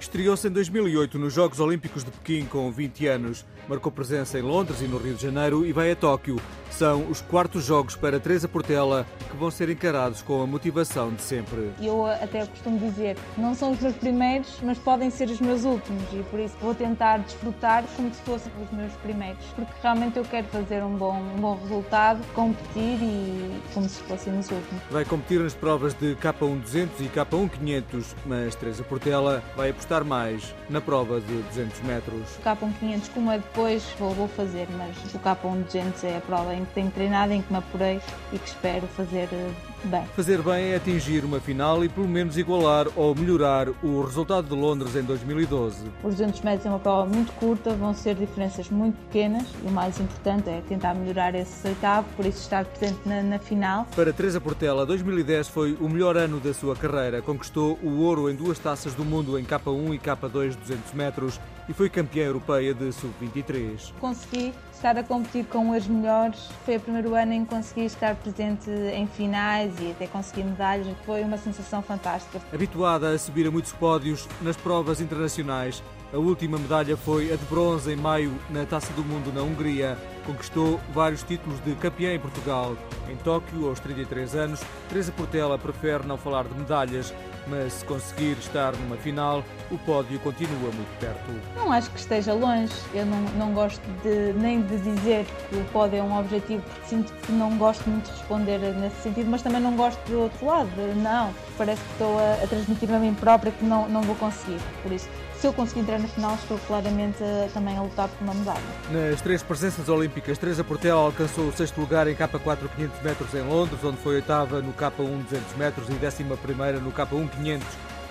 Estreou-se 0.00 0.46
em 0.46 0.50
2008 0.52 1.18
nos 1.18 1.34
Jogos 1.34 1.58
Olímpicos 1.58 2.04
de 2.04 2.12
Pequim 2.12 2.46
com 2.46 2.70
20 2.70 3.06
anos. 3.08 3.44
Marcou 3.68 3.90
presença 3.90 4.38
em 4.38 4.42
Londres 4.42 4.80
e 4.80 4.84
no 4.84 4.98
Rio 4.98 5.14
de 5.14 5.22
Janeiro 5.22 5.66
e 5.66 5.72
vai 5.72 5.90
a 5.90 5.96
Tóquio. 5.96 6.36
São 6.70 7.08
os 7.10 7.20
quartos 7.20 7.64
jogos 7.64 7.96
para 7.96 8.20
Teresa 8.20 8.48
Portela 8.48 9.06
que 9.30 9.36
vão 9.36 9.50
ser 9.50 9.68
encarados 9.68 10.22
com 10.22 10.42
a 10.42 10.46
motivação 10.46 11.12
de 11.12 11.22
sempre. 11.22 11.70
Eu 11.80 12.06
até 12.06 12.46
costumo 12.46 12.78
dizer, 12.78 13.16
não 13.36 13.54
são 13.54 13.72
os 13.72 13.80
meus 13.80 13.94
primeiros, 13.96 14.58
mas 14.62 14.78
podem 14.78 15.10
ser 15.10 15.28
os 15.28 15.40
meus 15.40 15.64
últimos 15.64 16.02
e 16.12 16.22
por 16.30 16.40
isso 16.40 16.54
vou 16.60 16.74
tentar 16.74 17.18
desfrutar 17.18 17.84
como 17.96 18.12
se 18.12 18.20
fossem 18.22 18.52
os 18.62 18.70
meus 18.70 18.92
primeiros, 18.94 19.44
porque 19.54 19.72
realmente 19.82 20.16
eu 20.16 20.24
quero 20.24 20.46
fazer 20.48 20.82
um 20.82 20.96
bom, 20.96 21.16
um 21.16 21.40
bom 21.40 21.58
resultado, 21.62 22.20
competir 22.34 22.98
e 23.02 23.60
como 23.74 23.88
se 23.88 24.00
fossem 24.02 24.38
os 24.38 24.50
últimos. 24.50 24.82
Vai 24.90 25.04
competir 25.04 25.40
nas 25.40 25.54
provas 25.54 25.94
de 25.94 26.14
K1 26.16 26.60
200 26.60 27.00
e 27.00 27.08
K1 27.08 27.50
500, 27.50 28.16
mas 28.26 28.54
Teresa 28.54 28.84
Portela 28.84 29.42
vai 29.56 29.70
apostar 29.70 30.04
mais 30.04 30.54
na 30.70 30.80
prova 30.80 31.20
de 31.20 31.42
200 31.42 31.80
metros. 31.82 32.36
O 32.38 32.42
K1 32.42 32.72
500 32.78 33.08
como 33.08 33.32
é 33.32 33.38
depois 33.38 33.84
vou, 33.98 34.10
vou 34.12 34.28
fazer, 34.28 34.68
mas 34.76 35.14
o 35.14 35.18
K1 35.18 35.64
200 35.64 36.04
é 36.04 36.16
a 36.16 36.20
prova 36.20 36.54
em 36.58 36.64
que 36.64 36.74
tenho 36.74 36.90
treinado, 36.90 37.32
em 37.32 37.42
que 37.42 37.52
me 37.52 37.58
apurei 37.58 38.00
e 38.32 38.38
que 38.38 38.48
espero 38.48 38.86
fazer 38.88 39.28
eh, 39.32 39.50
bem. 39.84 40.04
Fazer 40.14 40.42
bem 40.42 40.72
é 40.72 40.76
atingir 40.76 41.24
uma 41.24 41.40
final 41.40 41.84
e 41.84 41.88
pelo 41.88 42.08
menos 42.08 42.36
igualar 42.36 42.86
ou 42.96 43.14
melhorar 43.14 43.68
o 43.82 44.02
resultado 44.02 44.48
de 44.48 44.54
Londres 44.54 44.94
em 44.96 45.02
2012. 45.02 45.86
Os 46.02 46.16
200 46.16 46.40
metros 46.42 46.66
é 46.66 46.68
uma 46.68 46.78
prova 46.78 47.08
muito 47.08 47.32
curta, 47.34 47.74
vão 47.74 47.94
ser 47.94 48.14
diferenças 48.14 48.68
muito 48.68 48.96
pequenas 49.06 49.44
e 49.64 49.68
o 49.68 49.70
mais 49.70 49.98
importante 50.00 50.48
é 50.48 50.62
tentar 50.68 50.94
melhorar 50.94 51.34
esse 51.34 51.66
oitavo, 51.66 52.06
por 52.16 52.26
isso 52.26 52.42
estar 52.42 52.64
presente 52.64 53.00
na, 53.06 53.22
na 53.22 53.38
final. 53.38 53.86
Para 53.94 54.12
Teresa 54.12 54.40
Portela, 54.40 54.84
2010 54.84 55.48
foi 55.48 55.74
o 55.80 55.88
melhor 55.88 56.16
ano 56.16 56.40
da 56.40 56.52
sua 56.52 56.74
carreira. 56.74 57.22
Conquistou 57.22 57.78
o 57.82 58.00
ouro 58.00 58.30
em 58.30 58.34
duas 58.34 58.58
taças 58.58 58.94
do 58.94 59.04
mundo 59.04 59.38
em 59.38 59.44
K1 59.44 59.94
e 59.94 59.98
K2 59.98 60.56
200 60.56 60.92
metros 60.94 61.40
e 61.68 61.72
foi 61.72 61.88
campeã 61.88 62.24
europeia 62.24 62.72
de 62.72 62.90
sub-23. 62.92 63.92
Consegui 64.00 64.54
estar 64.72 64.96
a 64.96 65.02
competir 65.02 65.44
com 65.46 65.70
os 65.70 65.86
melhores. 65.86 66.48
Foi 66.64 66.76
o 66.76 66.80
primeiro 66.80 67.14
ano 67.14 67.32
em 67.32 67.44
que 67.44 67.54
consegui 67.54 67.84
estar 67.84 68.14
presente 68.16 68.70
em 68.70 69.06
finais 69.06 69.72
e 69.80 69.90
até 69.90 70.06
conseguir 70.06 70.44
medalhas. 70.44 70.86
Foi 71.04 71.22
uma 71.22 71.36
sensação 71.36 71.82
fantástica. 71.82 72.40
Habituada 72.52 73.10
a 73.10 73.18
subir 73.18 73.46
a 73.46 73.50
muitos 73.50 73.72
pódios 73.72 74.28
nas 74.40 74.56
provas 74.56 75.00
internacionais, 75.00 75.82
a 76.12 76.16
última 76.16 76.58
medalha 76.58 76.96
foi 76.96 77.32
a 77.32 77.36
de 77.36 77.44
bronze 77.44 77.92
em 77.92 77.96
maio 77.96 78.32
na 78.48 78.64
Taça 78.64 78.92
do 78.94 79.04
Mundo 79.04 79.32
na 79.32 79.42
Hungria. 79.42 79.98
Conquistou 80.24 80.80
vários 80.92 81.22
títulos 81.22 81.60
de 81.60 81.74
campeã 81.74 82.14
em 82.14 82.18
Portugal. 82.18 82.76
Em 83.10 83.16
Tóquio, 83.16 83.68
aos 83.68 83.80
33 83.80 84.34
anos, 84.34 84.60
Teresa 84.88 85.12
Portela 85.12 85.58
prefere 85.58 86.06
não 86.06 86.16
falar 86.16 86.44
de 86.44 86.54
medalhas, 86.54 87.12
mas 87.46 87.74
se 87.74 87.84
conseguir 87.84 88.38
estar 88.38 88.72
numa 88.76 88.96
final, 88.96 89.42
o 89.70 89.78
pódio 89.78 90.18
continua 90.20 90.70
muito 90.72 90.98
perto. 90.98 91.30
Não 91.56 91.72
acho 91.72 91.90
que 91.90 91.98
esteja 91.98 92.32
longe. 92.32 92.72
Eu 92.94 93.04
não, 93.04 93.20
não 93.38 93.52
gosto 93.52 93.82
de, 94.02 94.32
nem 94.38 94.62
de 94.62 94.78
dizer 94.78 95.26
que 95.48 95.56
o 95.56 95.64
pódio 95.66 95.98
é 95.98 96.02
um 96.02 96.18
objetivo, 96.18 96.62
porque 96.62 96.86
sinto 96.86 97.12
que 97.12 97.32
não 97.32 97.56
gosto 97.58 97.88
muito 97.88 98.06
de 98.06 98.12
responder 98.12 98.58
nesse 98.58 99.02
sentido, 99.02 99.30
mas 99.30 99.42
também 99.42 99.60
não 99.60 99.76
gosto 99.76 100.00
do 100.06 100.20
outro 100.20 100.46
lado. 100.46 100.70
Não, 100.96 101.34
parece 101.58 101.82
que 101.82 101.90
estou 101.92 102.18
a, 102.18 102.34
a 102.42 102.46
transmitir-me 102.46 102.94
a 102.94 102.98
mim 103.00 103.14
própria 103.14 103.50
que 103.52 103.64
não, 103.64 103.88
não 103.88 104.00
vou 104.02 104.14
conseguir. 104.14 104.58
Por 104.82 104.92
isso, 104.92 105.08
se 105.38 105.46
eu 105.46 105.52
conseguir 105.52 105.80
entrar 105.80 105.98
na 105.98 106.08
final, 106.08 106.34
estou 106.36 106.58
claramente 106.66 107.22
eh, 107.22 107.48
também 107.52 107.76
a 107.76 107.82
lutar 107.82 108.08
por 108.08 108.24
uma 108.24 108.34
medalha. 108.34 108.60
Nas 108.90 109.20
três 109.20 109.42
presenças 109.42 109.88
olímpicas, 109.88 110.38
Teresa 110.38 110.64
Portel 110.64 110.96
alcançou 110.96 111.48
o 111.48 111.52
sexto 111.52 111.80
lugar 111.80 112.06
em 112.06 112.14
K4 112.14 112.68
500 112.76 113.02
metros 113.02 113.34
em 113.34 113.42
Londres, 113.42 113.84
onde 113.84 113.98
foi 113.98 114.16
oitava 114.16 114.62
no 114.62 114.72
K1 114.72 115.24
200 115.24 115.56
metros 115.56 115.88
e 115.88 115.92
décima 115.92 116.36
primeira 116.36 116.78
no 116.78 116.92
K1 116.92 117.28
500, 117.30 117.66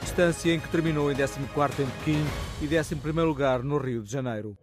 distância 0.00 0.52
em 0.52 0.60
que 0.60 0.68
terminou 0.68 1.10
em 1.10 1.14
14º 1.14 1.80
em 1.80 1.86
Pequim 1.86 2.24
e 2.60 2.66
11º 2.66 3.24
lugar 3.24 3.62
no 3.62 3.78
Rio 3.78 4.02
de 4.02 4.10
Janeiro. 4.10 4.56